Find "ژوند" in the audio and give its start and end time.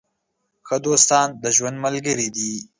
1.55-1.77